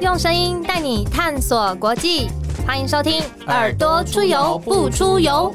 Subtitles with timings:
[0.00, 2.30] 用声音带你探索国际，
[2.66, 5.52] 欢迎收听《耳朵出游不出游》。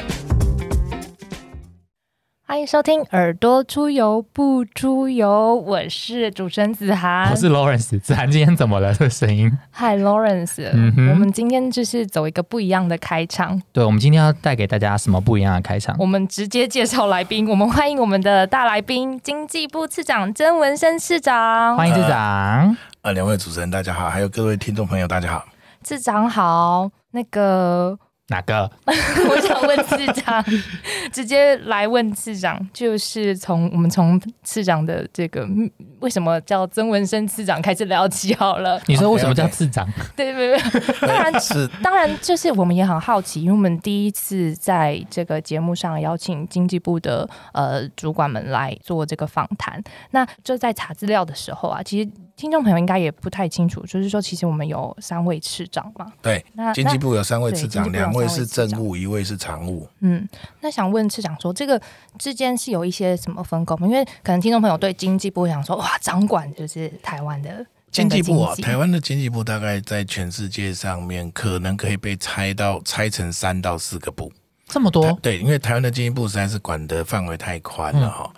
[2.56, 5.28] 欢迎收听《耳朵出游不出游》，
[5.70, 8.00] 我是主持人子涵，我是 Lawrence。
[8.00, 8.94] 子涵今天怎么了？
[8.94, 15.98] 这个声音？Hi Lawrence，嗯我们今天就是走一个不一样的开场，对，我们今天要带给大家什么不一样的开场？
[16.00, 21.76] 我们直接介绍来宾，我们欢迎我们的大来宾，经济部次长曾文生次长。
[21.76, 22.78] 欢迎次长。
[23.02, 25.46] 呃，两位主持人大家好，还有各位听众朋友大家好。
[25.84, 28.70] 次长好，那个哪个？
[28.86, 30.44] 我想问市长，
[31.14, 38.82] 直接来问市长，就是从我们从市长的这个嗯为什么叫曾文生市长开始聊起好了。
[38.88, 39.88] 你说为什么叫次长？
[40.16, 49.82] 对对 对，当然是当然，就是我们也很好奇，因为我们第一次在这个节目上邀请经济部的呃主管们来做这个访谈。
[50.12, 56.12] 那就在查资料的时候啊，其实听众朋友应该也不太清楚，就是说，其实我们有三位次长嘛。
[56.22, 59.88] 对那经济部有三位次长，两位是政务，一位是常务。
[60.02, 60.28] 嗯，
[60.60, 61.82] 那想问次长说，这个
[62.20, 63.88] 之间是有一些什么分工吗？
[63.88, 74.30] 因为可能听众朋友对经济部想说，哇，掌管就是台湾的经济部啊，台湾的经济部大概在全世界上面可能可以被拆到拆成三到四个部。
[74.68, 75.18] 这么多？
[75.22, 78.34] 对，因为台湾的经济部实在是管的范围太宽了哈。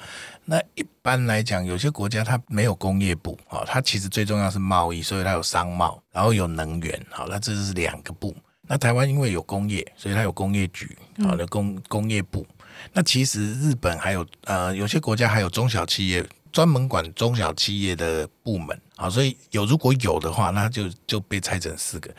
[0.50, 8.34] 那一般来讲，有些国家它没有工业部啊，它其实最重要是贸易，所以它有商贸，然后有能源，好，那这是两个部。
[8.62, 12.48] 那台湾因为有工业，所以它有工业局，好的工工业部。
[12.94, 22.10] 那其实日本还有呃，有些国家还有中小企业专门管中小企业的部门啊，所以有如果有的话，那就就被拆成四个。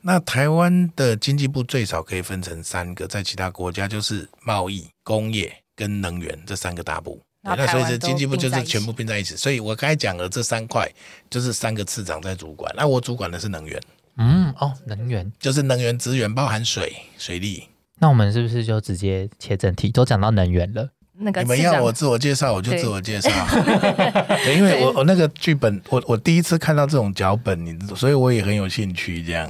[0.00, 7.20] 那台湾的经济部最少可以分成三个，在其他国家就是贸易、工业跟能源这三个大部。
[7.44, 10.90] 那对那所以这经济部就是全部并在一起，所以我刚才讲了这三块，
[11.28, 12.74] 就是三个次长在主管。
[12.74, 13.80] 那我主管的是能源，
[14.16, 15.30] 嗯，哦，能源。
[15.38, 17.68] 就是能源资源，包含水、水利。
[17.98, 19.90] 那我们是不是就直接切正题？
[19.92, 23.30] 都讲到能源了，那个你们要我自我介绍，我就自我介绍。
[24.44, 29.48] 对，因为我我那个剧本，我我第一次看到这种脚本，你所以我也很有兴趣这样。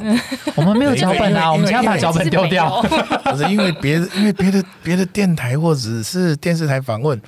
[0.56, 2.82] 我们没有脚本啊，我们现在把脚本丢掉。
[3.24, 7.20] 不是因为别的，因为别的别的电台或者是电视台访问，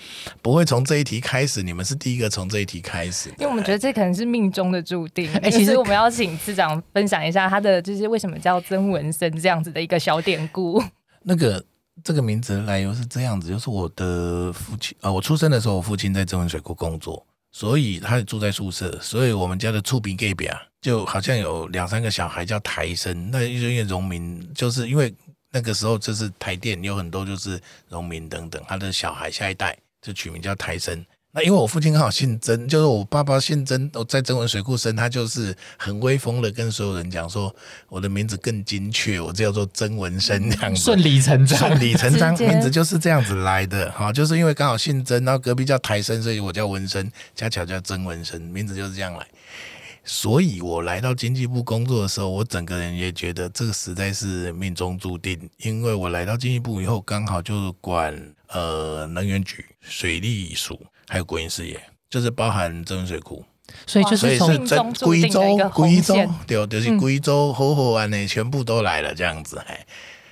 [0.43, 3.31] 不会从这一题开始，你们是第一个从这一题开始。
[3.39, 5.29] 因为我们觉得这可能是命中的注定。
[5.33, 10.83] 哎、哎其实其实我们要请市长分享一下他的，就是为什么叫曾文生这样子的一个小典故。
[11.25, 11.65] 那个
[12.05, 25.13] 这个名字的来由是这样子，就是我的父亲，啊，我出生的时候，我父亲在郑文水库工作，所以他也住在宿舍，所以我们家的厝边隔壁啊，就好像有两三个小孩叫台生，那因为农民，就是因为
[25.51, 31.05] 那个时候就是台电有很多就是农民等等，他的小孩下一代就取名叫台生。
[31.37, 37.55] 那因为我父亲刚好姓曾，就是我爸爸姓曾，我在曾文水库生，他就是很威风的跟所有人讲说，
[37.91, 40.81] 我的名字更精确，我叫做曾文生这样子。
[40.81, 41.59] 顺理成章。
[41.59, 43.93] 顺理成章，名字就是这样子来的。
[43.93, 49.27] 哈，就是因为刚好姓曾，然后隔壁叫台生，所以我叫文生，恰巧叫曾文生，名字就是这样来。
[50.05, 63.45] 所以我来到经济部工作的时候，我整个人也觉得这个实在是命中注定，因为我来到经济部以后，刚好就是管呃能源局、水利署还有国营事业，就是包含增文水库。
[63.85, 69.85] 所以就所以是从中贵州贵州线对，就是嗯贵州、好好玩的全部都来了这样子，哎，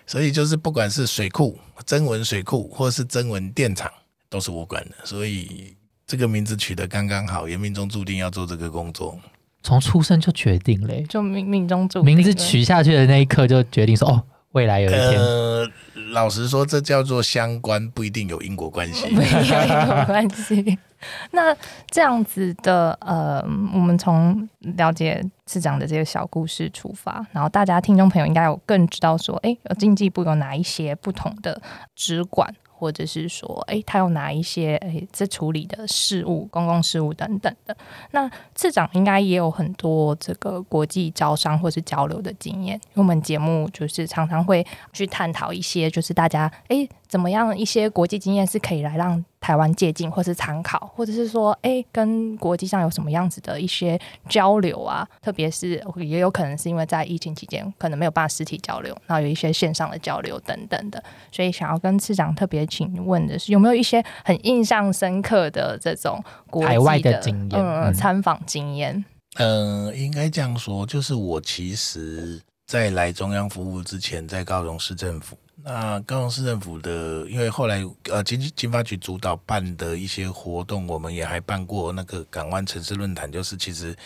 [0.07, 3.91] 所以就是不管是水库、增文水库或是增文电厂，
[4.31, 5.75] 都是我管的，所以
[6.07, 9.19] 这个名字取得刚刚好，也命中注定要做这个工作。
[9.65, 15.21] 从出生就决定嘞，就命命中注定名字取下去的那一刻就决定说，哦，未来有一天。
[15.21, 15.69] 呃，
[16.15, 19.09] 老实说，这叫做相关，不一定有因果关系。
[19.15, 20.79] 没有因果关系。
[21.33, 21.55] 那
[21.91, 23.43] 这样子的，呃，
[23.75, 31.61] 我们从了解市长的这些小故事出发，然后大家听众朋友应该有更知道说，哎，经济部有哪一些不同的
[31.95, 32.49] 职管，
[32.85, 37.75] 或者是说，哎，他有哪一些哎在处理的事务、公共事务等等的。
[38.11, 44.63] 那次长应该也有很多这个国际招商或是交流的经验，我们节目就是常常会
[44.93, 47.57] 去探讨一些，就是大家哎怎么样？
[47.57, 53.97] 一些国际经验是可以来让台湾借鉴或是参考，或者是说哎跟国际上有什么样子的一些
[54.29, 61.01] 交流啊，特别是也有可能是因为在疫情期间可能没有办法实体交流，然后有一些线上的交流等等的，
[61.31, 66.21] 所以想要跟市长特别请问的是，有没有一些很印象深刻的这种
[66.51, 67.63] 国外的经验？
[67.63, 69.05] 嗯，嗯参访经验？
[69.37, 83.97] 呃，应该这样说，就是我其实在来中央服务之前，在高雄市政府那高雄市政府的，因为后来呃经济经发局主导办的一些活动，我们也还办过那个港湾城市论坛，就是其实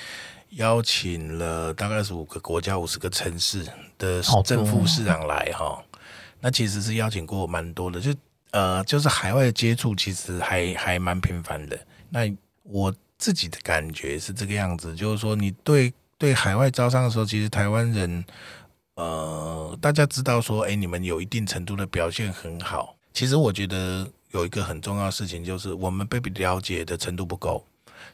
[0.50, 3.66] 邀请了大概二十五个国家、五十个城市
[3.98, 5.82] 的好多正副市长来哈。
[6.40, 8.14] 那其实是邀请过蛮多的，就
[8.52, 11.76] 呃就是海外的接触其实还还蛮频繁的。
[12.08, 12.20] 那
[12.62, 18.24] 我自己的感觉是这个样子，就是说你对对海外招商的时候，其实台湾人。
[18.98, 22.96] 呃，大家知道说，哎，你们有一定程度的表现很好。
[23.12, 27.64] 其实我觉得有一个很重要的事情，就是我们被了解的程度不够。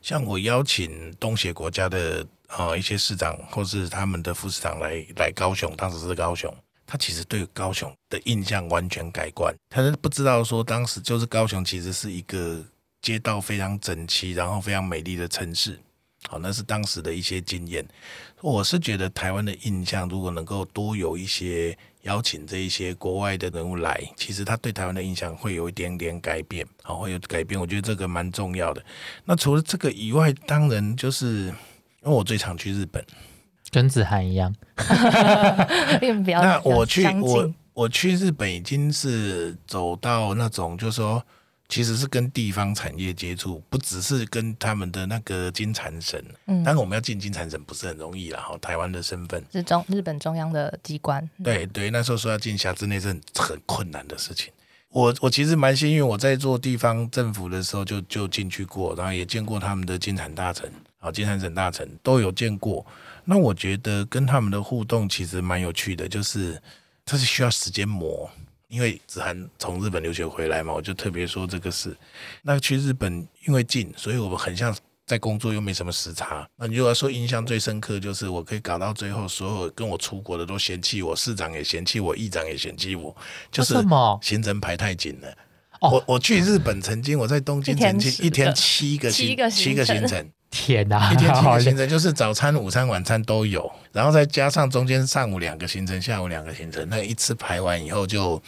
[0.03, 6.55] 像我邀请东协国家的呃一些市长或是他们的副市长来来高雄，当时是高雄，
[6.87, 9.55] 他其实对高雄的印象完全改观。
[9.71, 12.63] 他是不知道说，当时就是高雄其实是一个
[13.01, 15.81] 街道非常整齐，然后非常美丽的城市。
[16.29, 17.87] 好，那是当时的一些经验。
[18.41, 27.59] 我是觉得台湾的印象，如果能够多有一些邀请这一些国外的人物来，其实他对台湾的印象会有一点点改变，好，会有改变。
[27.59, 28.85] 我觉得这个蛮重要的。
[29.25, 31.55] 那除了这个以外，当然就是因
[32.03, 33.03] 为我最常去日本，
[33.71, 34.55] 跟子涵一样，
[36.27, 41.25] 那我去我我去日本已经是走到那种，就是说。
[41.69, 46.23] 其实是跟地方产业接触，不只是跟他们的那个金产省。
[46.47, 49.43] 嗯但是我们要进金产省不是很容易啦，哈，台湾的身份。
[49.51, 54.53] 是中日本中央的机关，对对，那时候说要进辖之内是很很困难的事情。
[54.91, 60.71] 我我其实蛮幸运，我在做地方政府的时候就就进去过，然后也见过他们的金产大臣，
[61.01, 62.87] 啊，金产省大臣都有见过。
[63.25, 66.63] 那我觉得跟他们的互动其实蛮有趣的，就是
[67.05, 68.31] 它是需要时间磨。
[68.75, 71.97] 因为子涵从日本留学回来嘛，我就特别说这个事。
[72.43, 74.77] 那去日本因为近，所以我们很像
[75.07, 76.45] 在工作，又没什么时差。
[76.57, 83.15] 那你如果说印象最深刻，就是我可以搞到最后，所有跟我出国的都嫌弃我，市长也嫌弃我，议长也嫌弃我，
[83.53, 83.75] 就是
[84.21, 85.33] 行程排太紧了。
[85.85, 85.91] 哦。
[85.91, 90.27] 我我去日本曾经我在东京曾经一天七个行七个七个行程。
[90.51, 98.43] 天哪、一天七个行程，就是早餐、午餐、晚餐都有，然后再加上中间上午两个行程，下午两个行程，那一次排完以后就。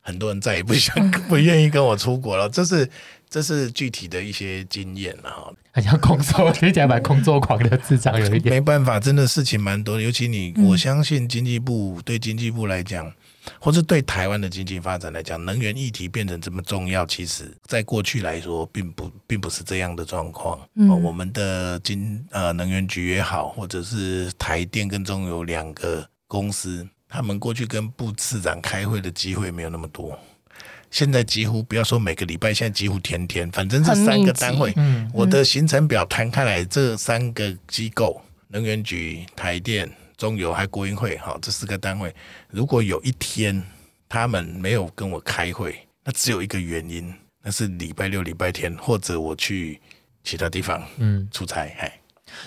[0.00, 2.88] 很多人再也不想 不愿意跟我出国了，这是
[3.28, 5.52] 这是具体的一些经验了哈。
[5.70, 8.54] 很像工作，听起来蛮工作狂的智障有一点。
[8.54, 10.64] 没办法，真的事情蛮多的，尤其你，嗯。
[10.64, 13.12] 我相信经济部对经济部来讲，
[13.60, 20.58] 或是对台湾的经济发展来讲，能源议题变成这么重要，其实在过去来说，并不并不是这样的状况。
[20.74, 30.18] 嗯哦我们的经呃能源局也好，或者是台电跟中油两个公司，他们过去跟部次长开会的机会没有那么多。
[30.90, 42.14] 现在几乎不要说每个礼拜，现在几乎天天，反正这三个单位，嗯，我的行程表摊开来，这三个机构——能源局、台电、中油还国营会，哈，这四个单位，
[42.50, 43.62] 如果有一天
[44.08, 49.80] 他们没有跟我开会，那只有一个原因，那是礼拜六、礼拜天，或者我去
[50.24, 52.00] 其他地方嗯，出差，哎，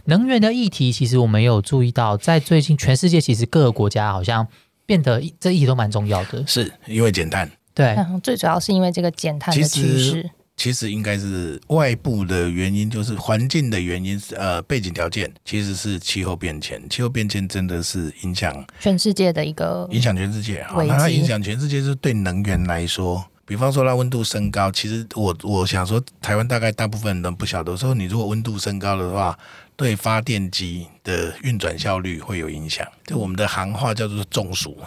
[0.03, 4.45] 能源的议题，其实我们有注意到，在最近全世界其实各个国家好像
[4.85, 6.45] 变得这议题都蛮重要的。
[6.45, 9.99] 是因为减碳，对，嗯，最主要是因为这个减碳的其趋势。
[9.99, 10.29] 实，
[10.61, 20.63] 其实应该是外部的原因，就是环境的原因，呃，背景条件其实是气候变迁，气候变迁真的是影响全世界的一个影响全世界。
[20.71, 29.35] 那它影响全世界是对能源来说，比方说它温度升高，其实我我想说，台湾大概大部分人不晓得，说你如果温度升高的话，
[29.75, 32.87] 对发电机的运转效率会有影响。
[33.07, 34.77] 就我们的行话叫做中暑，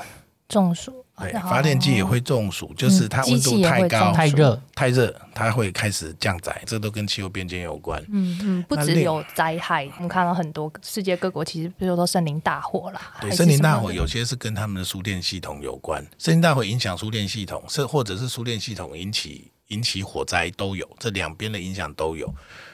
[0.48, 8.02] 中暑，对，然后发电机也会中暑，就是它温度太高太热，太热，它会开始降载，这都跟气候变迁有关。
[8.08, 22.28] 嗯嗯，不只有灾害，我们看到很多世界各国其实，比如说森林大火啦，对，森林大火有些是跟他们的输电系统有关，森林大火影响输电系统，是或者是输电系统引起引起火灾都有，这两边的影响都有。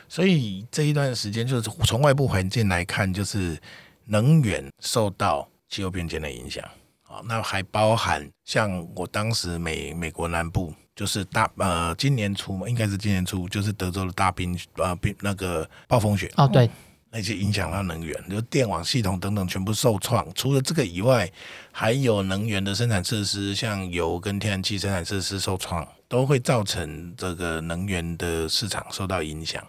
[0.09, 3.61] 所以这一段时间，就是从外部环境来看，就是
[4.07, 6.65] 能源受到气候变迁的影响
[7.11, 10.73] 啊，那还包含像我当时美美国南部。
[10.93, 16.69] 就是大呃，今年初嘛，应该是今年初，就是德州的大冰呃冰那个暴风雪，哦，对，
[17.11, 20.27] 那些影响到能源，就电网系统等等全部受创。
[20.35, 21.31] 除了这个以外，
[21.73, 29.65] 还有能源的生产设施，像油跟天然气生产设施受创，都会造成这个能源的市场受到影响。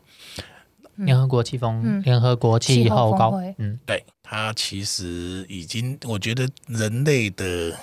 [0.95, 7.77] 联合国气风，嗯联合国气气候候高嗯，对它其实已经，我觉得人类的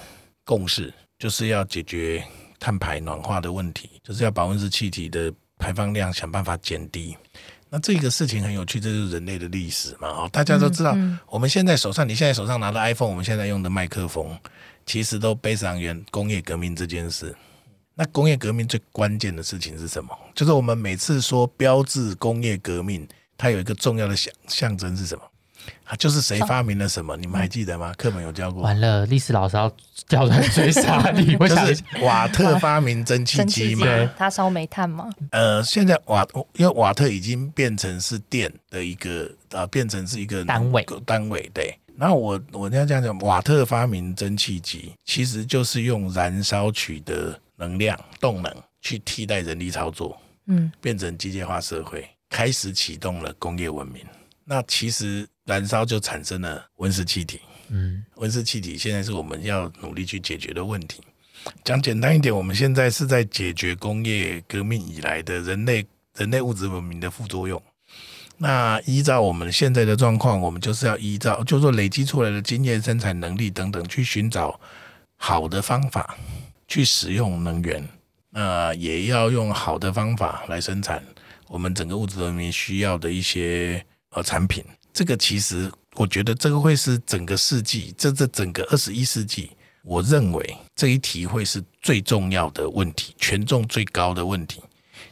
[0.46, 2.24] 共识就是要解决
[2.58, 7.14] 碳排暖化的问题，就是要把温室气体的排放量想办法减低。
[7.68, 10.08] 那这个事情很有趣，这就是人类的历史嘛。
[10.08, 14.34] 哦，大家都知道，我们现在手上，你现在手上拿的 iPhone，我们现在用的麦克风，
[14.86, 17.36] 其实都背上原工业革命这件事。
[17.94, 20.18] 那工业革命最关键的事情是什么？
[20.34, 25.22] 就是我们每次说标志工业革命，它有一个重要的象象征是什么？
[25.84, 27.16] 啊，就是谁发明了什么？
[27.16, 27.94] 你们还记得吗？
[27.96, 28.62] 课本有教过。
[28.62, 29.70] 完了，历史老师要
[30.08, 31.36] 掉在追杀你。
[31.40, 31.66] 我想
[32.02, 33.86] 瓦特发明蒸汽机嘛，
[34.16, 35.10] 他烧煤炭吗？
[35.30, 41.74] 呃，现在瓦因为瓦特已经变成是电的一个呃，变成是一个单位单位对。
[42.00, 54.04] 那我我要这样讲，瓦特发明蒸汽机，其实就是用燃烧取得能量动能去替代人力操作，嗯，变成机械化社会，开始启动了工业文明。
[54.44, 57.40] 那其实燃烧就产生了温室气体，
[57.70, 61.00] 嗯，温室气体现在是我们要努力去解决的问题。
[61.64, 65.86] 讲简单一点，我们现在是在解决工业革命以来的人类
[66.18, 67.62] 人类物质文明的副作用。
[68.36, 74.60] 那依照我们现在的状况，我们就是要依照，就是说累积出来的经验、生产能力等等，去寻找
[75.16, 76.18] 好的方法
[76.66, 77.82] 去使用能源。
[78.28, 81.02] 那也要用好的方法来生产
[81.46, 83.82] 我们整个物质文明需要的一些。
[84.10, 84.64] 呃，产品
[84.98, 89.48] 这个其实，我觉得这个会是整个世纪，这这整个二十一世纪，
[89.84, 94.60] 我认为这一题会是最重要的问题，权重最高的问题，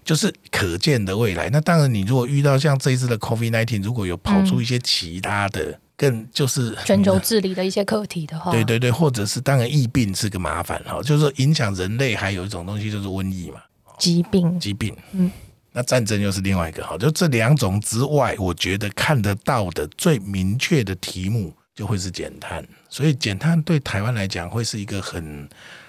[0.05, 1.49] 就是可见的未来。
[1.51, 13.63] 那当然，你如果遇到像这一次的 COVID nineteen，如果有跑出一些其他的，更就是全球治理的一些课题的话，对对对，或者是当然疫病是个麻烦哈，就是说影响人类，还有一种东西就是瘟疫嘛，
[14.01, 15.31] 疾病，疾病，嗯。
[15.77, 25.47] 那战争又是另外一个好，就这两种之外，我觉得看得到的最明确的题目就会是减碳，所以减碳对台湾来讲会是一个很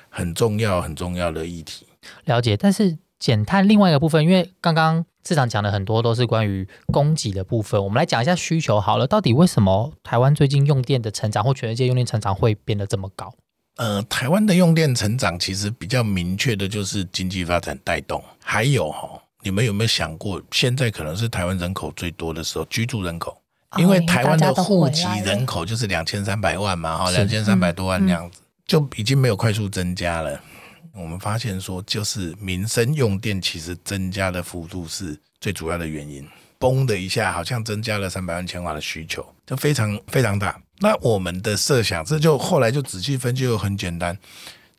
[0.10, 1.88] 很重要很重要的议题。
[2.26, 9.08] 了解，但是减碳另外一个部分，因为刚刚市长讲的很多都是关于供给的部分，我们来讲一下需求好了。
[9.08, 13.34] 到底为什么台湾最近用电的成长或全世界用电成长会变得这么高？
[13.78, 19.24] 呃，台湾的用电成长其实比较明确的就是经济发展带动，还有哈。
[19.48, 23.42] 你们有没有想过，现在可能是台湾人口最多的时候，居住人口，
[23.78, 30.38] 因为台湾的户籍人口就是两千三百万嘛，哈，两千三百多万那样子，就已经没有快速增加了。
[30.94, 36.28] 我们发现说，就是民生用电其实增加的幅度是最主要的原因，
[36.60, 40.60] 嘣的一下，好像增加了三百万千瓦的需求，就非常非常大。
[40.80, 44.18] 那我们的设想，这就后来就仔细分析就很简单。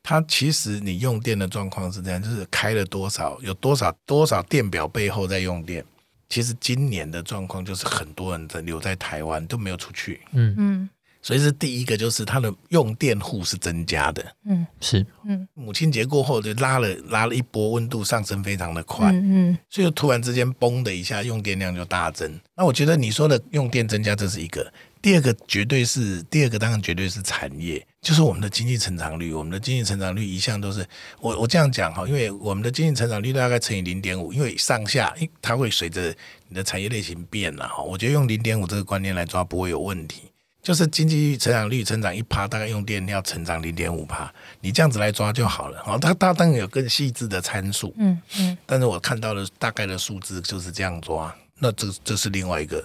[0.09, 5.85] 它其实你用电的状况是这样，就是开了多少，有多少多少电表背后在用电。
[6.27, 10.55] 其实今年的状况就是很多人在留在台湾都没有出去，嗯。
[10.57, 10.89] 嗯，
[11.21, 14.65] 所以是第一个就是它的用电户是增加的，嗯。
[14.81, 15.47] 是，嗯。
[15.53, 22.39] 母亲节过后就拉了拉了一波温度上升非常的快，嗯嗯，所以突然之间嘣的一下用电量就大增。
[22.55, 24.73] 那我觉得你说的用电增加这是一个。
[25.01, 29.33] 第二个绝对是第二个，当然绝对是产业，就是我们的经济成长率。
[29.33, 30.85] 我们的经济成长率一向都是
[31.21, 36.13] 我我这样讲哈，因为我们的经济成长率大概乘以零点五，因为上下它会随着
[36.49, 37.81] 你的产业类型变了哈。
[37.81, 40.23] 我觉得用零点五这个观念来抓不会有问题，
[40.61, 44.29] 就是经济成长率成长一趴，大概用电要成长零点五趴，
[44.59, 45.81] 你这样子来抓就好了。
[45.85, 52.83] 好，它它当然有更细致的参数，嗯嗯，但是我看到的大概的数字就是这样抓，那这这是另外一个。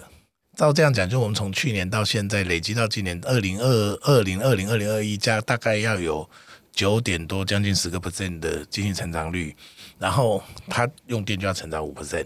[0.55, 6.27] 照这样讲，就我们从去年到现在累积到今年二零二二零二零二零二一加，大概要有
[6.71, 9.55] 九点多，将近十个 percent 的经济成长率，
[9.99, 12.25] 然后它用电就要成长五 percent，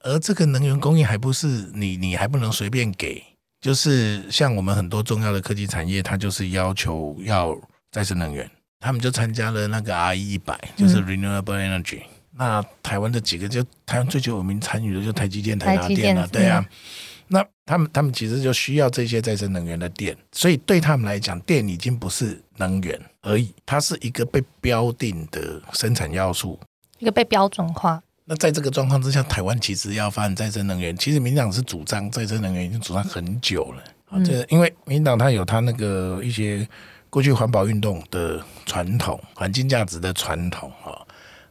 [0.00, 3.22] 而这个能源供应还不是你你还不能随便给，
[3.60, 7.58] 就是像我们很多重要的科技产业，它就是要求要
[7.90, 8.48] 再生能源，
[8.80, 12.02] 他们就参加了那个 R E 一百，就是 Renewable Energy。
[12.34, 16.64] 那台湾的几个就台湾最久有名参与的就台积电、台达电了，对啊。
[17.32, 26.60] 那他们他们其实就需要这些再生能源的电，所以对他们来讲，电已经不是能源而已，它是一个被标定的生产要素，
[26.98, 28.02] 一个被标准化。
[28.26, 34.22] 那在这个状况之下，台湾其实要发展再生能源，其实民党是主张再生能源已经主张很久了啊。
[34.22, 36.68] 这因为民党它有它那个一些
[37.08, 41.00] 过去环保运动的传统、环境价值的传统啊。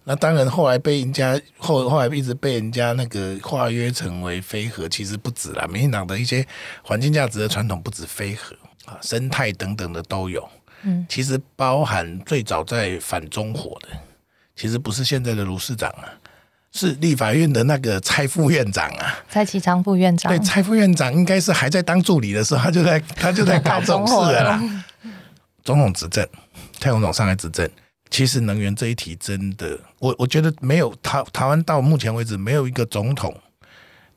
[0.04, 5.68] 那当然，后来被人家后后来一直被人家那个化约成为非核，其实不止啦。
[5.68, 6.46] 民进党的一些
[6.82, 8.56] 环境价值的传统不止非核
[8.86, 10.50] 啊，生态等等的都有。
[10.82, 13.90] 嗯，其实包含最早在反中火的，
[14.56, 16.10] 其实不是现在的卢市长啊，
[16.72, 20.36] 是立法院的那个蔡副院长啊，蔡启昌副院长。
[20.36, 24.60] 对，蔡副院长应该是还在当助理的时候，他就在他就在搞这种事了。
[25.64, 26.28] 总统执政，
[26.80, 27.70] 蔡总统上来执政。
[28.12, 33.34] 其实能源这一题真的，我我觉得没有台台湾到目前为止没有一个总统，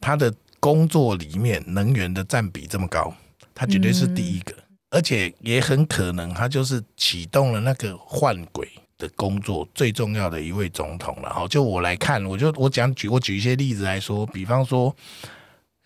[0.00, 3.14] 他的工作里面能源的占比这么高，
[3.54, 4.52] 他绝对是第一个，
[4.90, 11.32] 而且也很可能他就是启动了那个换轨的工作最重要的一位总统了。
[11.32, 14.94] 哈，就我来看，我就我讲举我举一些例子来说，比方说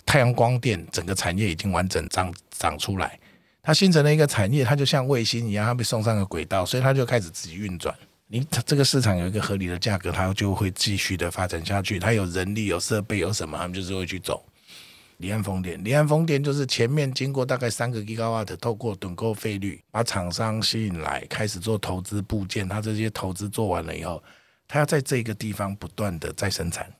[0.06, 3.20] 太阳光电整个产业已经完整长长出来，
[3.68, 7.94] 它形成了一个产业，它就像卫星一样，它被送上了轨道，所以它就开始自己运转。
[8.28, 11.98] 你这个市场有一个合理的价格，它就会继续的发展下去。
[11.98, 14.42] 它有人力、有设备、有什么，他们就是会去走。
[15.18, 22.66] 离岸风电，离岸风电就是前面经过大概三个 g 瓦 a 透过趸购费率把厂商吸引来，开始做投资部件。
[22.66, 24.22] 它这些投资做完了以后，
[24.66, 26.90] 它要在这个地方不断的再生产，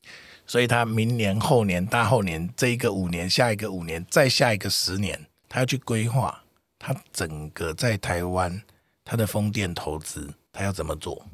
[0.46, 6.38] 所以它明年、后年、大后年这一个五年、下一个五年、再下一个十年，它要去规划
[6.78, 8.62] 他整个在台湾
[9.04, 11.26] 他的风电投资，他要怎么做？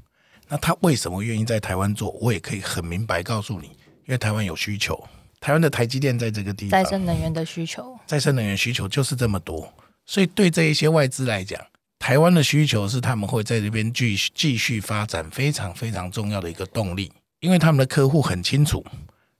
[0.48, 2.10] 那他为什么愿意在台湾做？
[2.20, 5.02] 我也可以很明白告诉你，因为台湾有需求。
[5.40, 9.70] 台湾的台积电在这个地方，再生能源的需求，再生能源需求就是这么多，
[10.06, 11.60] 所以对这一些外资来讲，
[11.98, 18.82] 台湾的需求是他们会在这边继续继续发展非常非常重要的一个动力，因为他们的客户很清楚，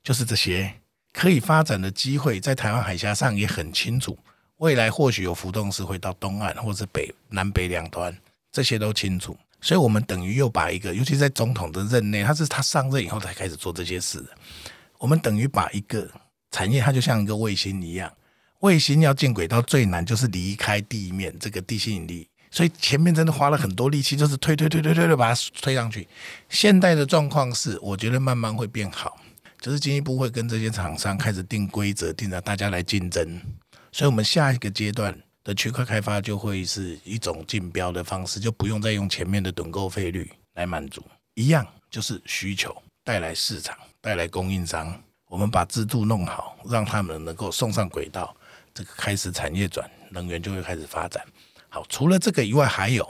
[0.03, 0.75] 就是这些
[1.13, 4.19] 可以发展的机会，在台湾海峡上也很清楚，
[4.59, 8.17] 未来或许有浮动是会到东岸或者北南北两端，
[8.53, 14.29] 这些都清楚，所以我们等于又把一个，尤其在总统的任内，他是他上任以后才开始做这些事的。
[14.99, 16.09] 我们等于把一个
[16.51, 18.11] 产业，它就像一个卫星一样，
[18.61, 26.07] 卫星要进轨道最难就是离开地面这个地心引力，所以前面真的花了很多力气，就是推推推推推的把它推上去。
[26.49, 29.19] 现在的状况是，我觉得慢慢会变好，
[29.61, 33.43] 就是进一步会跟这些厂商开始定规则，定着大家来竞争。
[33.95, 41.01] 所以，我们下一个阶段的区块开发就会是一种竞标的方式，就不用再用前面的趸购费率来满足，
[41.35, 43.79] 一样就是需求带来市场。
[44.01, 48.35] 带来供应商，我们把制度弄好，让他们能够送上轨道，
[48.75, 51.25] 这个开始产业转，能源就会开始发展。
[51.69, 53.09] 好，除了这个以外，还有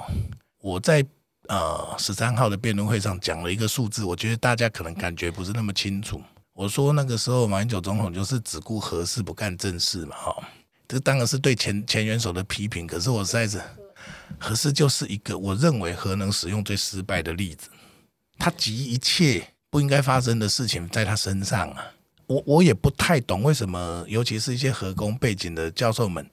[0.58, 1.02] 我在
[1.48, 6.22] 呃十三号的辩论会上讲了一个数字，我觉得大家可能感觉不是那么清楚。
[6.52, 10.48] 我说那个时候马英九总统就是只顾核事不干正事嘛，哈，
[10.88, 12.86] 这当然是对前前元首的批评。
[12.86, 13.60] 可是我实在是
[14.38, 17.68] 核事就是一个我认为核能使用最失败的例子，
[18.38, 19.48] 它集一切。
[19.70, 21.84] 不应该发生的事情在他身上啊！
[22.28, 26.24] 我我也不太懂为什么，尤其是一些核工背景的教授们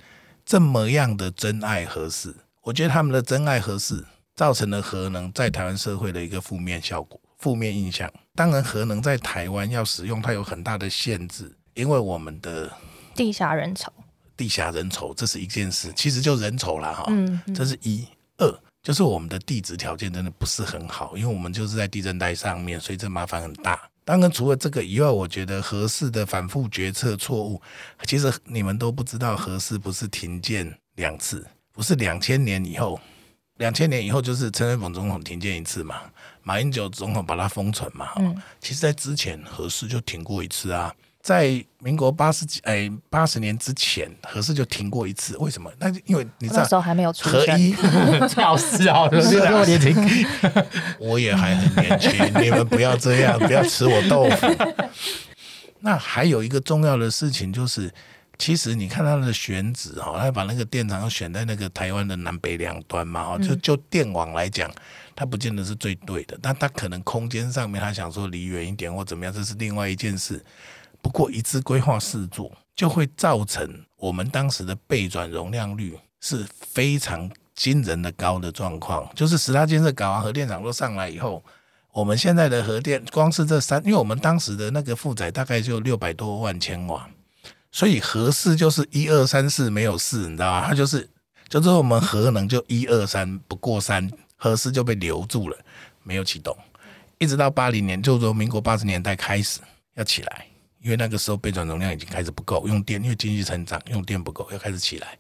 [0.46, 2.36] 这么样的真爱核事。
[2.62, 8.08] 我觉得他们的真爱核事造成了核能在台湾社会的一个负面效果、负面印象。
[8.36, 12.72] 当然，核能在台湾要使用，它有很大的限制，因为我们的
[13.16, 13.92] 地下人潮，
[14.42, 17.06] 地下人稠，这是一件事，其实就人稠了哈。
[17.10, 18.52] 嗯，这是一二。
[18.82, 23.80] 就是我们的地质条件真的不是很好，因为我们就是在地震带上面，所以这麻烦很大。
[24.04, 27.62] 当然，除了这个以外，我觉得合适的反复决策错误，
[28.08, 33.00] 其实你们都不知道，合适不是停建两次，不是两千年以后，
[33.58, 36.02] 两千年以后就是陈水扁总统停建一次嘛，
[36.42, 38.10] 马英九总统把它封存嘛。
[38.16, 40.92] 嗯，其实在之前合适就停过一次啊。
[41.22, 45.38] 在民国八十几哎八十年之前，核四就停过一次。
[45.38, 45.72] 为什么？
[45.78, 47.76] 那因为你知道那时候还没有出核一，
[48.38, 49.96] 老师啊，是啊，年轻，
[51.00, 52.12] 我也还很年轻。
[52.42, 54.48] 你们不要这样， 不要吃我豆腐。
[55.82, 57.92] 那还有一个重要的事情就是，
[58.40, 64.72] 其实你看它的选址哈，他把那个电厂选在那个台湾的南北两端嘛哈，就就电网来讲，
[65.16, 66.38] 它不见得是最对的。
[66.42, 70.44] 但它可能空间上面，他想说离远一点或怎么样，这是另外一件事。
[71.02, 79.10] 不过一次规划四座，就会造成我们当时的备转容量率是非常惊人的高的状况。
[79.16, 81.44] 就是十大建设搞完核电厂都上来以后，
[81.92, 87.10] 我们现在的核电光是这三，因为我们当时的那个负载大概就六百多万千瓦，
[87.72, 90.68] 所以核四就是一二三四没有四，你知道吗？
[90.68, 91.10] 它就是
[91.50, 95.58] 就是我们核能就一二三不过三，核四就被留住了，
[96.04, 96.56] 没有启动，
[97.18, 99.60] 一直到八零年，就是说民国八十年代开始
[99.96, 100.46] 要起来。
[100.82, 105.18] 因为那个时候备转容量已经开始不够，用电，因为经济成长用电不够，要开始起来，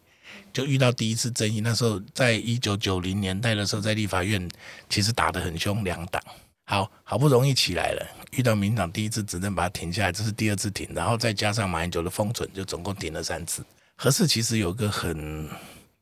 [0.52, 1.62] 就遇到第一次争议。
[1.62, 4.50] 那时候在一九九零年代的时候，在立法院
[4.89, 6.21] 其实打得很凶，两党
[6.63, 13.63] 好好不容易起来了，遇到民党第一次执政把它停下来，这是第二次停，然后再加上马英九的封存，就总共停了三次。
[13.95, 15.47] 合适其实有个很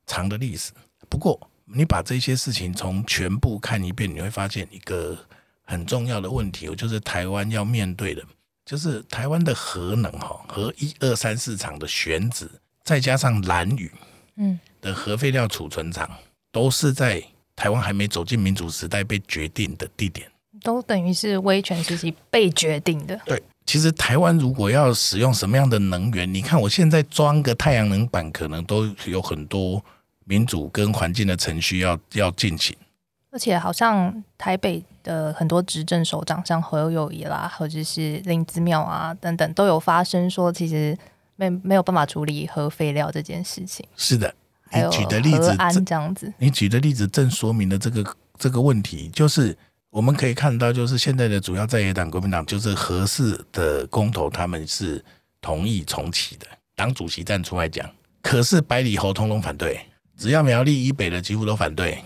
[0.06, 0.72] 长的历史，
[1.10, 5.18] 不过你把这些事情从全部看一遍，你会发现一个
[5.64, 8.24] 很重要的问题，就是台湾要面对的。
[8.70, 12.48] 就是台湾的核能哈，和一二三四厂的选址，
[12.84, 13.92] 再加上蓝屿，
[14.36, 16.08] 嗯，的核废料储存厂，
[16.52, 17.20] 都是在
[17.56, 20.30] 台湾还没走进民主时代被决定的地点，
[20.62, 23.20] 都等于是威权时期被决定的。
[23.26, 29.84] 对，其实台湾如果要使用什么样的能源，你看我现在装个太阳能板，可能都有很多
[30.26, 32.78] 民主跟环境的程序要要进行。
[33.32, 40.96] 而且好像台北的很多执政首长，像何友谊啦，或者是林子妙啊等等，都有发声说，其实
[41.36, 43.84] 没没有办法处理核废料这件事情。
[43.96, 44.32] 是的，
[44.72, 49.58] 你举的例子安这样子，你举的例子正说明了这个这个问题，就是
[49.90, 55.04] 我们可以看到，就是现在的主要在野党国民党，就是合适的公投，他们是
[55.42, 56.46] 同意重启的。
[56.76, 57.90] 党主席站出来讲，
[58.22, 59.80] 可是百里侯通通反对，
[60.16, 62.04] 只要苗栗以北的几乎都反对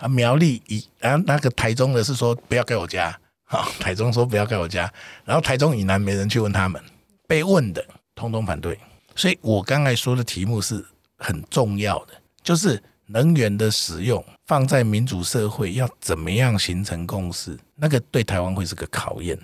[0.00, 0.08] 啊。
[0.08, 4.92] 苗栗以啊那个台中的是说不要盖我家， 好、台中说不要盖我家，
[5.24, 6.82] 然后台中以南没人去问他们，
[7.28, 7.84] 被问的
[8.14, 8.78] 通通反对。
[9.14, 10.84] 所以我刚才说的题目是
[11.18, 19.38] 很重要的，就是能源的使用放在民主社会要怎么样形成共识，那个对台湾会是个考验。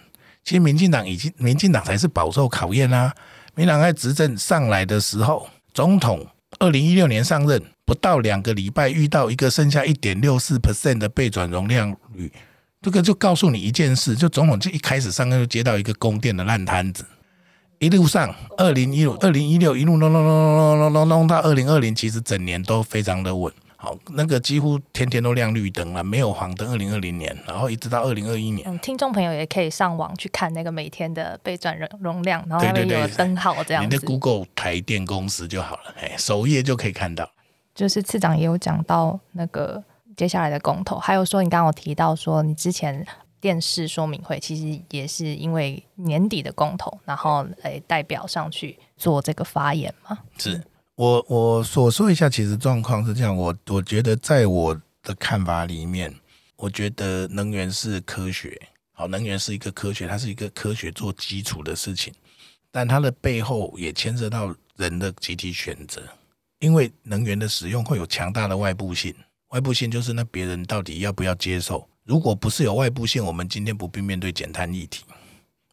[0.45, 3.13] 其实民进党已经，民进党才是饱受考验啊。
[3.57, 6.25] 民进党在执政上来的时候，总统
[6.61, 12.31] 二零一六年上任不到两个礼拜，遇到一个剩下一点六四 percent 的备转容量率，
[12.83, 17.07] 这个就告诉你一件事，就总统就一开始上任就接到一个供电的烂摊子，
[17.79, 23.53] 一路上二零一五、二零一六一路弄弄弄弄弄弄弄到二零二零，其实整年都非常的稳。
[23.79, 26.69] 好，那个几乎天天都亮绿灯了，没有黄灯。
[26.73, 33.99] 二零二零年，然后一直到二零二一年，嗯，听众朋友也可以上网去看那个每天的备转容容量，然后那边对对对有灯号这样你的。
[34.01, 37.31] Google 台电公司就好了，哎，首页就可以看到。
[37.77, 39.81] 就是次长也有讲到那个
[40.17, 43.07] 接下来的公投，还有说你刚刚有提到说你之前
[43.39, 50.19] 电视说明会其实也是因为年底的公投，然后诶代表上去做这个发言嘛。
[50.39, 50.61] 是。
[50.97, 56.11] 我我所说一下，其实状况是这样，我我觉得在我的看法里面，
[56.57, 58.59] 我觉得能源是科学，
[58.93, 62.15] 好，能源是一个科学，它是一个科学做基础的事情，
[62.71, 66.01] 但它的背后也牵涉到人的集体选择，
[66.61, 69.15] 因为能源的使用会有强大的外部性，
[69.49, 75.05] 外部性就是那别人到底要不要接受，如果不是有外部性，我们今天不必面对减碳议题。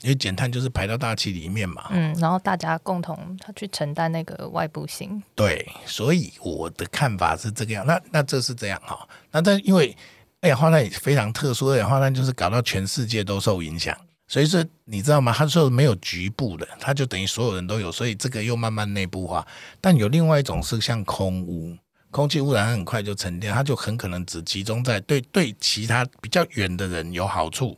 [0.01, 5.21] 因为减碳就是排到大气里面嘛，嗯，然后大家共同他去承担那个外部性。
[5.33, 7.85] 对，所以我的看法是这个样。
[7.85, 9.07] 那那这是这样哈。
[9.31, 9.95] 那但因为
[10.41, 15.31] 二氧化碳也非常特殊，二氧化碳就是搞到全世界都受影响，所以是你知道吗？
[15.31, 19.45] 他说没有局部的，他就等于所有人都有，所以这个又慢慢内部化。
[19.79, 21.77] 但有另外一种是像空污，
[22.09, 27.77] 空气污染很快就沉淀，它就很可能只集中在对对其他比较远的人有好处，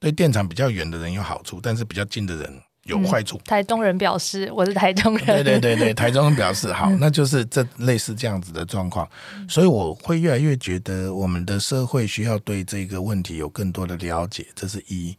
[0.00, 3.40] 对电厂比较远的人有好处，但是比较近的人有坏处。
[3.44, 9.08] 台中人表示我是台中人，对对对对， 台中人表示好，那就是这类似这样子的状况，
[9.48, 15.16] 所以我会越来越觉得我们的社会需要对这个问题有更多的了解，这是一。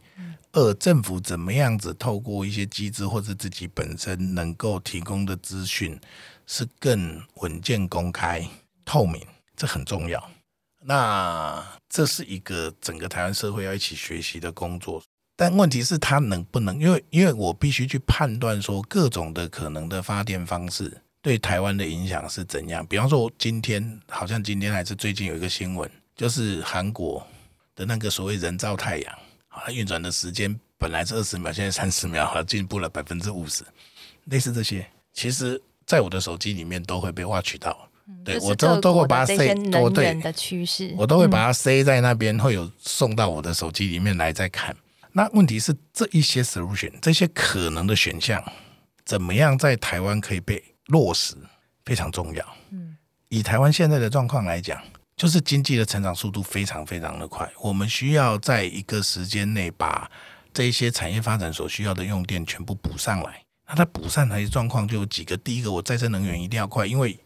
[0.56, 6.00] 二，政府怎么样子透过一些机制或者自己本身能够提供的资讯
[6.46, 8.42] 是更稳健、公开、
[8.82, 9.20] 透明，
[9.54, 10.30] 这很重要。
[10.82, 15.02] 那这是一个整个台湾社会要一起学习的工作。
[15.36, 16.80] 但问题是，它能不能？
[16.80, 22.86] 因为因为我必须去判断说各种的可能的发电方式对台湾的影响是怎样。
[22.86, 27.26] 比方说，今天好像今天还是最近有一个新闻，就是韩国
[27.74, 29.18] 的那个所谓人造太阳，
[29.64, 33.64] 它运转的时间本来是二十秒，现在三十秒，好，进步了百分之五十。
[34.24, 37.88] 类似这些，其实在我的手机里面都会被挖取到。
[38.24, 44.76] 对就是我都都会把它塞的这些，都对的趋势，我都会把它塞在那边，会有送到我的手机里面来再看。
[45.12, 48.40] 那问题是这一些 solution，这些可能的选项，
[49.04, 51.34] 怎么样在台湾可以被落实，
[51.84, 52.46] 非常重要。
[52.70, 52.96] 嗯，
[53.28, 54.80] 以台湾现在的状况来讲，
[55.16, 60.10] 就是经济的成长速度非常非常的快，我们需要在一个时间内把
[60.52, 63.42] 这一些产业发展所需要的用电全部补上来。
[63.66, 67.18] 那它补上来的状况就有几个，第一个，我再生能源一定要快，因为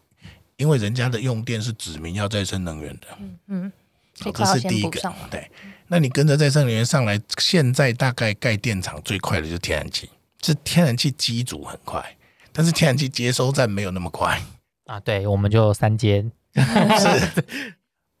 [0.55, 3.07] 因为人家的用电是指明要再生能源的。
[3.47, 3.71] 嗯，
[4.15, 5.13] 所以这是第一个。
[5.29, 5.51] 对，
[5.87, 10.09] 那你跟着再生能源上来，现在大概盖电厂最快的就是天然气，
[10.41, 12.17] 是天然气机组很快，
[12.53, 14.41] 但是天然气接收站没有那么快。
[14.85, 17.45] 啊，对，我们就三间， 是，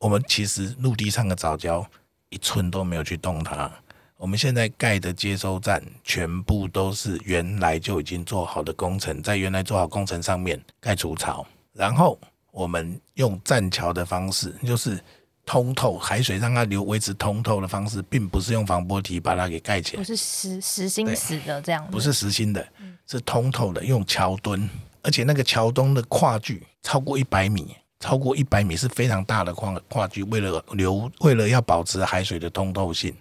[0.01, 1.85] 我们其实陆地上的早教
[2.29, 3.71] 一寸都没有去动它。
[4.17, 12.19] 我们现在盖的接收站全部都是原来就已经做好的工程，在原来做好工程上面盖除槽，然后
[12.51, 14.99] 我们用栈桥的方式，就是
[15.45, 20.01] 通透海水让它流维持通透的方式，并不是用防波堤把它给盖起来。
[20.01, 20.03] 不。
[20.03, 22.67] 是实实心对死的这样，不是实心的，
[23.05, 24.67] 是通透的，用桥墩，
[25.03, 33.15] 而且那个桥墩的跨距超过一百米，超过一百米是非常大的跨跨距，为了留，为了要保持海水的通透性，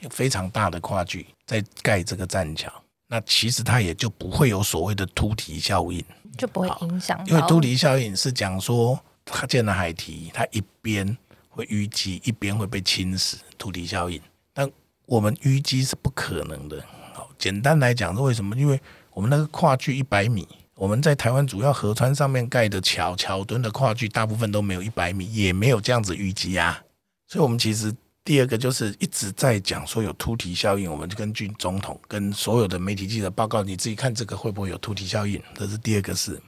[0.00, 2.70] 有非常大的跨距在盖这个栈桥。
[3.06, 6.04] 那其实它也就不会有所谓的突堤效应，
[6.36, 11.16] 就不会影响，因为突堤效应是讲说它建了海堤，它一边
[11.48, 14.20] 会淤积，一边会被侵蚀，突堤效应。
[14.52, 14.68] 但
[15.06, 16.84] 我们淤积是不可能的。
[17.12, 18.56] 好，简单来讲是为什么？
[18.56, 18.80] 因为
[19.12, 20.46] 我们那个跨距一百米，
[20.80, 26.82] 我们在台湾主要河川上面盖的桥、桥墩的跨距大部分都没有一百米，也没有这样子淤积啊。
[27.26, 27.94] 所以，我们其实。
[28.22, 35.42] 第二个就是一直在讲说有突堤效应，我们就根据总统跟所有的媒体记者报告，你自己看这个会不会有突堤效应？
[35.54, 36.40] 这是第二个事。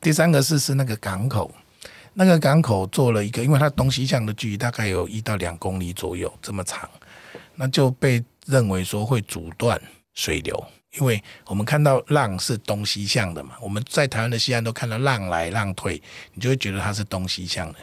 [0.00, 1.52] 第三个事是那个港口，
[2.14, 6.88] 那个港口做了一个，因为它东西向的距离大概有一到两公里左右这么长，
[7.56, 9.78] 那就被认为说会阻断
[10.14, 10.64] 水流，
[10.98, 16.02] 因为我们看到浪是东西向的嘛，我们在台湾的西岸都看到浪来浪退，
[16.34, 17.78] 你就会觉得它是东西向的。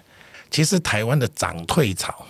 [0.49, 2.25] 其实台湾的涨退潮。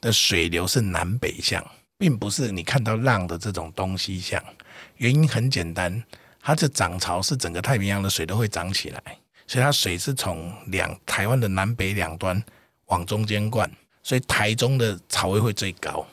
[0.00, 1.60] 的水流是南北向，
[1.98, 4.40] 并不是你看到浪的这种东西向。
[4.98, 6.00] 原因很简单，
[6.40, 9.02] 它这涨潮是整个太平洋的水都会涨起来，
[9.48, 12.40] 所以它水是从两台湾的南北两端
[12.86, 13.68] 往中间灌，
[14.04, 16.06] 所以台中的潮位会最高。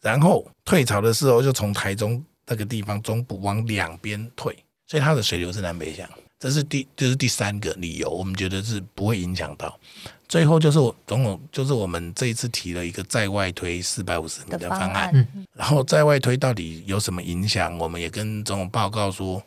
[0.00, 6.08] 然后退潮的时候，就从台中那个地方中部往两边退，所以它的水流是南北向。
[6.38, 9.78] 这是第这是第三个理由，我们觉得是不会影响到。
[10.28, 17.78] 最后就是我总统，就是我们这一次提了一个在外推四百五十米的方案，然后在外推到底有什么影响？
[17.78, 19.42] 我们也跟总统报告说，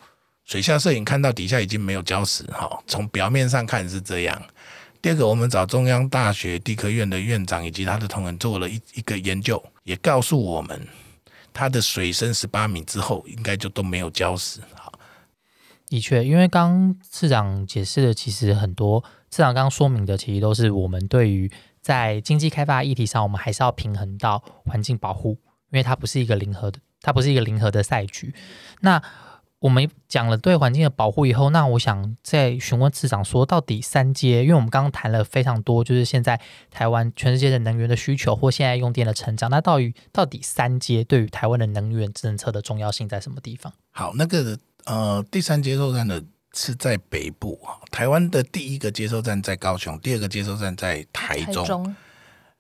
[0.46, 4.42] 水下摄影看到底下已经没有礁石，哈，从表面上看是这样。
[5.00, 10.88] 第二个，我们找中央大学地科院的院长以及他的同仁做了一一个研究，也告诉我们，
[11.58, 14.62] 它的水深十八米之后，应该就都没有礁石。
[14.76, 14.94] 好，
[15.88, 19.04] 的确，因为刚市长解释的其实很多。
[19.32, 25.32] 市长刚刚说明的，其实都是我们对于在经济开发议题上，我们还是要平衡到环境保护，
[25.72, 28.36] 因为它不是一个零和的，它不是一个零和的赛局。
[28.82, 29.02] 那
[29.60, 36.40] 我们讲了对环境的保护以后，那我想再询问市长说，到底三阶，因为我们刚刚谈了非常多，就是现在
[36.70, 43.74] 台湾全世界的能源的需求或现在用电的成长，那到底到底三阶对于台湾的能源政策的重要性在什么地方？
[43.92, 46.24] 好，那个呃，第三接收站的。
[46.54, 51.96] 是在北部啊，台湾的第一个接收站在高雄，第二个接收站在台中。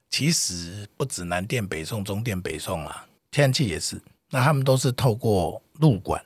[0.07, 3.99] 其实不止南电北送、中电北送啊，天然气也是。
[4.29, 6.23] 那他们都是透过路管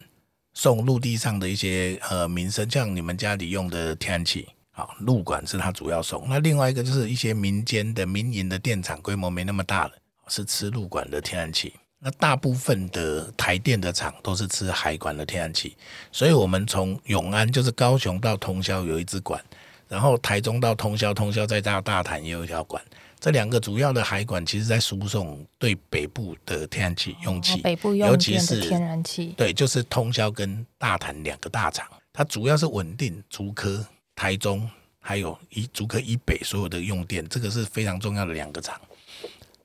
[0.53, 6.27] 送陆地上的一些呃民生，像你们家里用的天然气，好，陆管是它主要送。
[6.27, 9.93] 那另外一个就是一些民间的民营的电厂，规模没那么大的，
[10.27, 11.73] 是吃陆管的天然气。
[12.03, 15.77] 那大部分的台电的厂都是吃海管的天然气，
[16.11, 19.39] 所以我们从永安就是高雄到通宵有一支管，
[19.87, 22.83] 然后台中到通宵，通宵再到大潭也有一条管，
[23.21, 34.67] 这两个主要的海管其实在输送对北部的天然气用气，北部尤其是天然气，对，就是通宵跟大潭两个大厂，它主要是稳定竹科、台中
[34.99, 38.81] 还有以竹科以北所有的用电，这个是非常重要的两个厂。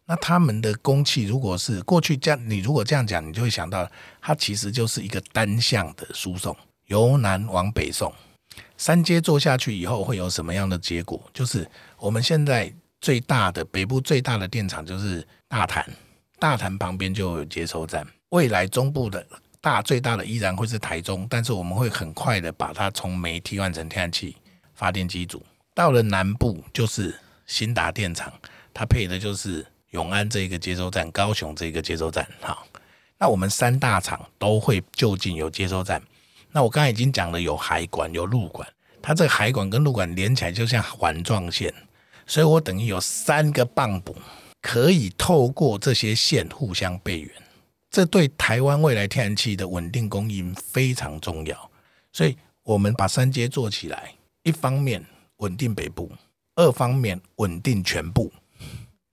[0.05, 3.91] 那他们的供气，如果是过去这样，你如果这样讲，你就会想到，
[4.21, 6.55] 它其实就是一个单向的输送，
[6.89, 8.13] 由南往北送。
[8.77, 11.19] 三阶做下去以后，会有什么样的结果？
[11.33, 11.67] 就是
[11.97, 12.73] 我们现在
[13.07, 15.89] 最大的北部最大的电厂就是大潭，
[16.41, 18.05] 大潭旁边就有接收站。
[18.31, 19.25] 未来中部的
[19.61, 24.35] 大最大的依然会是台中，但是我们会很快的把它从煤替换成天然气
[24.75, 25.41] 发电机组。
[25.73, 27.15] 到了南部就是
[27.47, 28.33] 新达电厂，
[28.75, 29.65] 它配的就是。
[29.91, 32.67] 永安这一个接收站，高雄这一个接收站，好，
[33.19, 36.03] 那我们三大厂都会就近有接收站。
[36.51, 38.69] 那我刚才已经讲了，有海管，有路管，
[39.01, 41.73] 它这个海管跟路管连起来就像环状线，
[42.27, 44.17] 所以我等于有三个棒补，
[44.61, 47.31] 可以透过这些线互相备援。
[47.91, 51.71] 这对台湾未来天然气的稳定供应非常重要。
[52.13, 55.05] 所以我们把三阶做起来，一方面
[55.39, 56.11] 稳定北部，
[56.57, 58.33] 二方面稳定全部。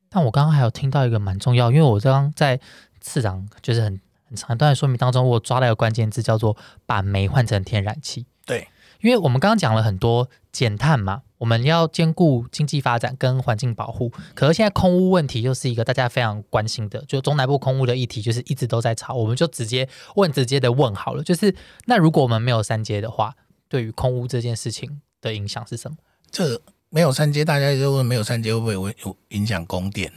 [0.10, 2.60] 但我刚刚还有听到一个蛮重要，因为我刚刚在
[3.00, 8.26] 次长就是很很长一段说明当中，我抓了一个关键字叫做把煤换成天然气。
[8.46, 8.68] 对，
[9.02, 19.14] 因为我们刚刚讲了很多减碳嘛，我们要兼顾经济发展跟环境保护，可是现在空污问题又是一个大家非常关心的，就中南部空污的议题，就是一直都在吵。
[19.14, 21.54] 我们就直接问直接的问好了，就是
[21.84, 23.36] 那如果我们没有三阶的话，
[23.68, 25.98] 对于空污这件事情的影响是什么？
[26.32, 26.62] 这。
[26.90, 30.14] 没有三阶，大家就问没有三阶会不会会有影响供电？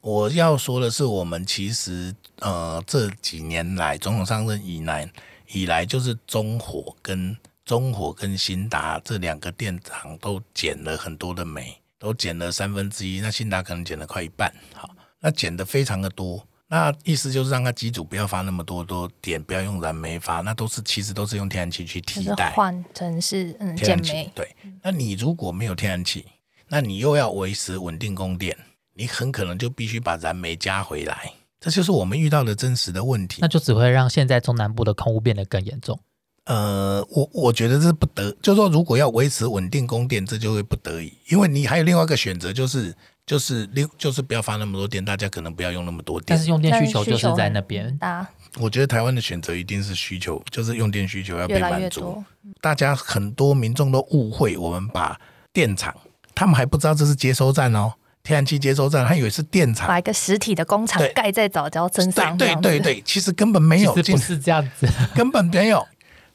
[0.00, 5.10] 我要说的是，我们其实呃这几年来，总统上任以来
[5.52, 13.20] 以来，就是中火跟中火跟新达这两个电厂都减了很多的煤，都减了三分之一。
[13.20, 16.46] 那新达可能减了快一半，好，那减的非常的多。
[16.68, 24.32] 那意思就是让它机组不要发那么多多电，不要用燃煤发，那都是其实都是用天然气去替代换成是嗯减天然气煤。。
[24.34, 26.24] 对，那你如果没有天然气，
[26.68, 28.56] 那你又要维持稳定供电，
[28.94, 31.30] 你很可能就必须把燃煤加回来。
[31.60, 33.46] 这就是我们遇到的真实的问题那。
[33.46, 36.00] 就只会让现在中南部的空污变得更严重。
[36.44, 42.92] 呃，我我觉得这是不得，就是说如果要维持稳定供电，这就会不得已，因为你还有另外一个选择，就是
[43.24, 46.38] 就是另就是不要发那么多电，大家可能不要用那么多电但。
[46.38, 48.26] 是用电需求就是在那边，大
[48.58, 52.22] 我觉得台湾的选择一定是需求，就是用电需求要被满足。
[52.60, 55.18] 大家很多民众都误会我们把
[55.52, 55.94] 电厂，
[56.34, 57.92] 他们还不知道这是接收站哦，
[58.24, 59.86] 天然气接收站，他以为是电厂。
[59.86, 64.88] 把一个实体的工厂盖在早教身上，对对对对，其实根本没有，不是这样子。
[65.14, 65.86] 根本没有。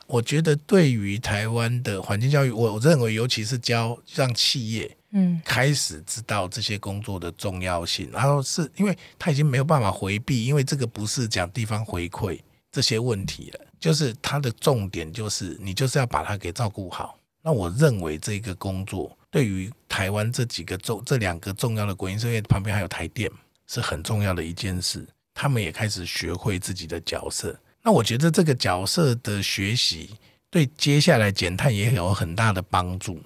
[0.07, 12.39] 我觉得对于台湾的环境教育，我我认为尤其是教让企业嗯，开始知道这些工作的重要性，然后是因为他已经没有办法回避，因为这个不是讲地方回馈
[12.71, 17.17] 这些问题了，就是它的重点就是你就是要把它给照顾好。
[17.41, 23.31] 那我认为这个工作对于台湾这几个重这两个重要的国营事业旁边还有台电
[23.67, 27.57] 是很重要的一件事，他们也开始学会自己的角色。
[27.87, 30.09] 那我觉得这个角色的学习
[30.51, 33.21] 对接下来减碳也有很大的帮助。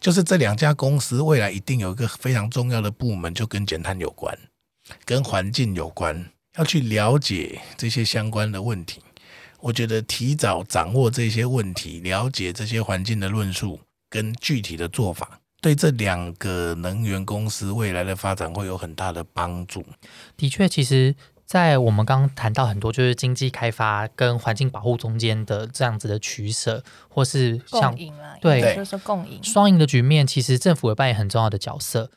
[0.00, 4.36] 就是这两家公司未来一定有一个非常重要的部门，就跟减碳有关，
[5.04, 9.00] 跟环境有关，要去了解这些相关的问题。
[9.60, 19.86] 我觉得提早掌握这些问题，了解这些环境的论述跟具体的做法，对这两个能源公司未来的发展会有很大的帮助。
[20.36, 21.14] 的确，其实，
[21.50, 29.42] 在我们刚刚谈到很多，就是经济开发跟环境保护中间的这样子的取舍，或是像共赢啊，对就是共赢。
[29.42, 32.08] 双赢的局面，其实政府也扮演很重要的角色。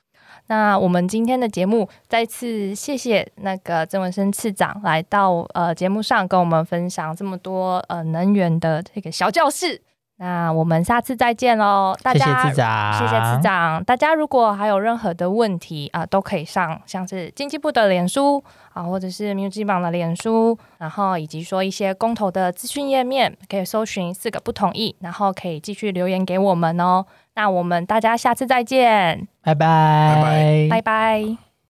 [0.46, 9.82] 那我们今天的节目再次谢谢那个曾文生次长来到呃节目上跟我们分享这么多呃能源的这个小教室。
[10.18, 13.42] 那我们下次再见喽，大谢谢家次长，谢谢次。
[13.42, 13.84] 长。
[13.84, 18.42] 大家如果还有任何的问题啊、都可以上像是经济部的脸书
[18.74, 27.06] 啊，或者是 Music 榜的脸书，然后以及说一些公投的资讯页面，可以搜寻四个不同意，然后可以继续留言给我们哦。
[27.36, 31.53] 那我们大家下次再见，拜拜，拜拜拜拜。